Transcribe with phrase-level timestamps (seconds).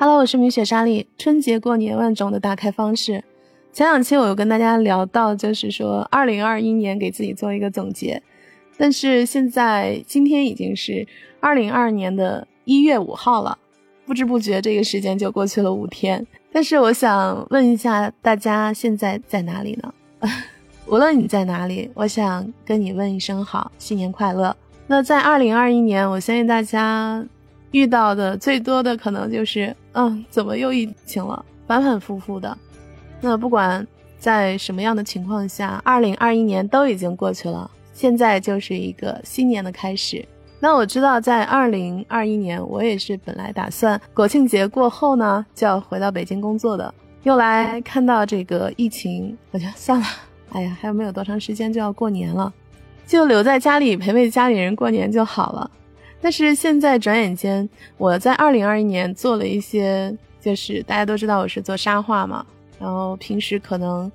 [0.00, 1.06] Hello，我是米雪莎莉。
[1.18, 3.22] 春节过年万种的打开方式，
[3.70, 8.22] 前两期我有跟大家聊到，就是说二零二一年给自己做一个总结。
[8.78, 11.06] 但是现在今天已经是
[11.38, 13.58] 二零二二年的一月五号了，
[14.06, 16.26] 不知不觉这个时间就过去了五天。
[16.50, 19.92] 但是我想问一下大家，现在在哪里呢？
[20.88, 24.56] 无论你在哪里，我想跟你问一声好，新年快乐。
[24.86, 27.22] 那在二零二一年，我相信大家
[27.72, 31.44] 遇到的最多的可能就是，嗯，怎么又疫情了？
[31.66, 32.56] 反反复复的。
[33.20, 33.86] 那不管
[34.18, 40.26] 在什么样的情况下，二零二一年都已经过去了，现在就是一个新年的开始。
[40.58, 50.06] 那我知道，在二零二一年，我也是本来打算国庆节过后呢，就要回到北京工作的，又来看到这个疫情，我就算了。
[50.50, 52.52] 哎呀，还有没有多长时间就要过年了，
[53.06, 55.70] 就留在家里陪陪家里人过年就好了。
[56.20, 62.44] 但是现在转眼间，我在二零二一年做了一些，就是大家都知道我是做沙画嘛，
[62.78, 64.10] 然后平时可能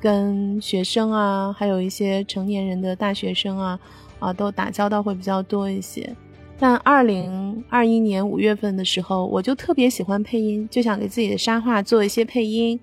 [0.00, 3.78] 跟学生啊，还有一些成年人的大学生啊，
[4.18, 6.14] 啊都打交道会比较多一些。
[6.58, 12.78] 但二零二一年五月份的时候，我就特别喜欢配音，就想给自己的沙画做一些配音。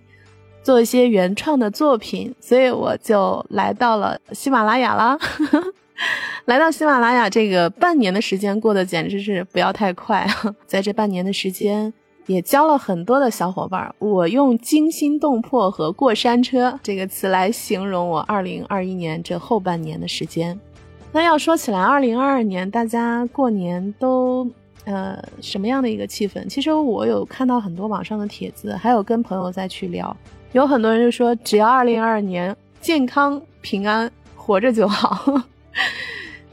[0.63, 5.19] 做一些原创的作品，所以我就来到了喜马拉雅了。
[6.45, 10.27] 来到喜马拉雅，这个半年的时间过得简直是不要太快。
[10.65, 11.93] 在这半年的时间，
[12.25, 13.93] 也交了很多的小伙伴。
[13.99, 20.59] 我用惊心动魄和过山车这个词来形容我二零二一年这后半年的时间。
[21.11, 24.49] 那要说起来，二零二二年大家过年都
[24.85, 26.43] 呃什么样的一个气氛？
[26.47, 30.15] 其实我有看到很多网上的帖子，还有跟朋友在去聊。
[30.53, 35.41] 有很多人就说，只要二零二二年健康平安活着就好。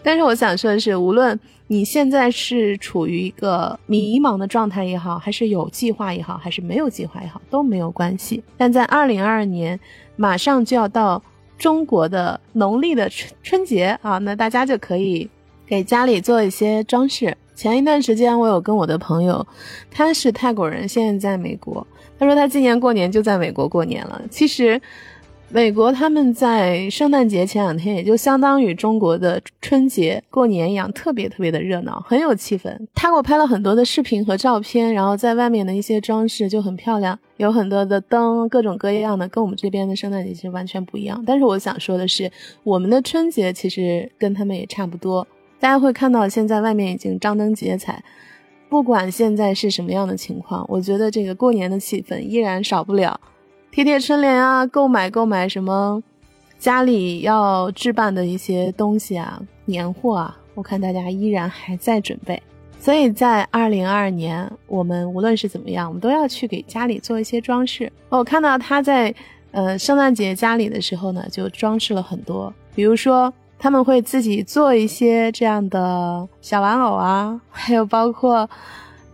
[0.02, 8.42] 但是我想说的是，无论你现在是处于一个迷茫的状态也好，还是有计划也好，还是没有计划也好，都没有关系。
[8.56, 9.78] 但在二零二二年，
[10.16, 11.22] 马上就要到
[11.58, 15.28] 中国的农历的春春节啊，那大家就可以
[15.66, 17.36] 给家里做一些装饰。
[17.54, 19.46] 前一段时间，我有跟我的朋友，
[19.90, 21.86] 他是泰国人，现在在美国。
[22.18, 24.20] 他说他今年过年就在美国过年了。
[24.30, 24.80] 其实，
[25.52, 32.72] 美国他们在圣诞节前两天，也就相当于中国的春节过年一样，特别特别的热闹，很有气氛。
[32.94, 41.20] 他给我拍了很多的视频和照片，然后在外面的一些装饰就很漂亮，有很多的灯，各种各样的，跟我们这边的圣诞节其实完全不一样。
[41.26, 42.30] 但是我想说的是，
[42.62, 45.26] 我们的春节其实跟他们也差不多。
[45.58, 48.00] 大家会看到现在外面已经张灯结彩。
[48.68, 53.20] 不管现在是什么样的情况，我觉得这个过年的气氛依然少不了
[53.72, 56.02] 贴贴春联啊，购买购买什么
[56.58, 62.42] 家里要置办的一些东西啊，年货啊，我看大家依然还在准备。
[62.78, 67.92] 所以在二零二二年，我们无论是怎么样，我们都要去给家里做一些装饰。
[68.08, 69.14] 我看到他在
[69.50, 73.32] 呃圣诞节家里的时候呢，就装饰了很多，比如说。
[73.62, 78.48] 他们会自己做一些这样的小玩偶啊，还有包括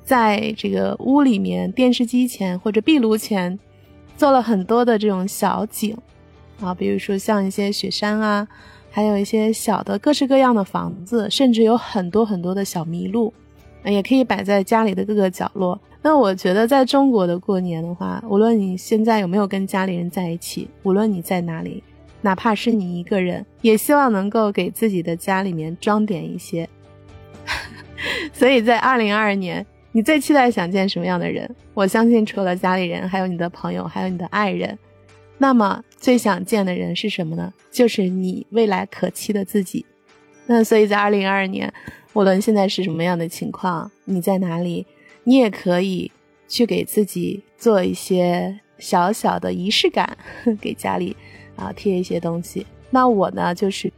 [0.04, 3.58] 在这个屋里面电视机前或者壁炉前
[4.16, 5.96] 做了很多的这种小景
[6.60, 8.46] 啊，比如说像一些雪山啊，
[8.90, 13.32] 还有一些小的各式各样的房子，甚至有很多很多的小麋鹿，
[13.84, 15.78] 也可以摆在家里的各个角落。
[16.02, 21.82] 那我觉得在中国的过年的话，无论你现在有没有跟家里人在一起，无论你在哪里。
[22.22, 26.68] 哪怕是你一个人，也希望能够给自己的家里面装点一些。
[28.32, 29.64] 所以在二零二二年，
[29.96, 31.50] 你最期待想见什么样的人？
[31.72, 34.78] 我相信除了家里人，还有你的朋友，还有你的爱人。
[35.38, 37.50] 那么最想见的人是什么呢？
[37.70, 39.86] 就是你未来可期的自己。
[40.44, 41.72] 那所以在二零二二年，
[42.12, 44.86] 无论现在是什么样的情况，你在哪里，
[45.24, 46.12] 你也可以
[46.46, 50.14] 去给自己做一些小小的仪式感，
[50.60, 51.16] 给家里。
[51.56, 52.66] 啊，贴一些东西。
[52.90, 53.90] 那我呢，就是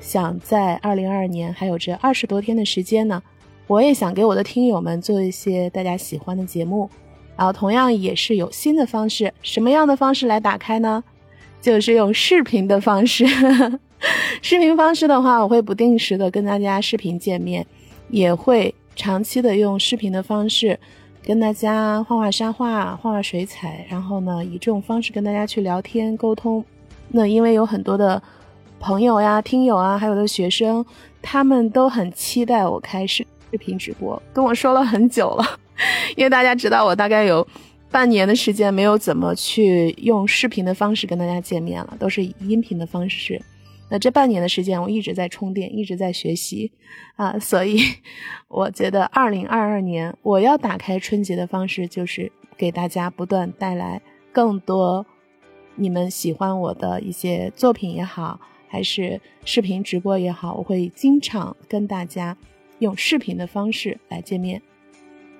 [0.00, 3.22] 想在二零二二年还有这二十多天的时间呢，
[3.68, 6.90] 我也想给我的听友们做一些大家喜欢的节目。
[7.36, 11.04] 然后同样也是有新的方式，什么样的方式来打开呢？
[11.60, 13.24] 就是用视频的方式。
[14.42, 17.64] 视频方式的话，我会不定时的跟大家视频见面，
[18.08, 20.80] 也会长期的用视频的方式。
[21.22, 26.64] 跟大家画画沙画，画画水彩，然后呢，以这种方式跟大家去聊天沟通。
[27.08, 28.20] 那因为有很多的
[28.80, 30.84] 朋友呀、听友啊，还有的学生，
[31.20, 35.44] 他们都很期待我开视视频直播，跟我说了很久了。
[36.16, 37.46] 因为大家知道，我大概有
[37.90, 43.40] 半年的时间没有怎么去用视频的方式跟大家见面了，都是以音频的方式。
[43.90, 46.70] 那这半年的时间，我一直在充电，一直在学习
[47.16, 47.80] 啊，所以
[48.48, 55.06] 我觉得二零二二年我要打开春节的方式，就是给大家不断带来更多
[55.76, 62.36] 你们喜欢我的一些作品也好，还是视频直播也好，我会经常跟大家
[62.78, 64.60] 用视频的方式来见面。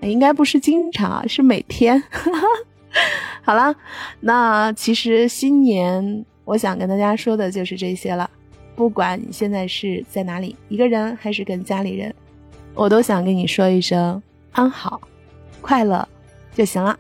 [0.01, 2.03] 应该不是经常，是每天。
[3.43, 3.75] 好了，
[4.21, 8.31] 那其实新年我想跟大家说的就是这些了。
[8.77, 12.15] 不管你现在是在哪里，一个人还是跟家里人，
[12.75, 15.01] 我都想跟你说一声安好、
[15.61, 16.09] 快乐
[16.55, 16.97] 就行了。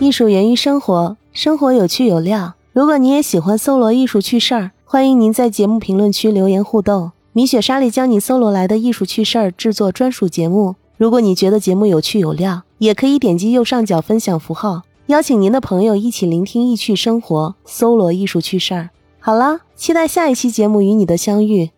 [0.00, 2.54] 艺术源于生活，生活有趣有料。
[2.72, 10.74] 如果你也喜欢搜罗艺术趣事儿，欢迎您在节目评论区留言互动，米雪莎莉将你搜罗来的艺术趣事儿制作专属节目。
[10.96, 18.90] 如果你觉得节目有趣有料，也可以点击右上角分享符号，邀请您的朋友一起聆听艺趣生活，搜罗艺术趣事儿。
[19.20, 21.70] 好了，期待下一期节目与你的相遇。